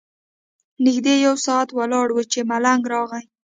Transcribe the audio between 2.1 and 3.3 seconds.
وو چې ملنګ راغی.